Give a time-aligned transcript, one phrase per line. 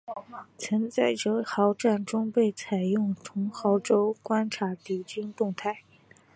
[0.57, 2.55] 曾在堑壕战中被
[2.91, 5.83] 用来从壕沟观察敌军动态。